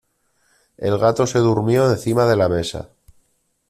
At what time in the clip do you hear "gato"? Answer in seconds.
0.97-1.27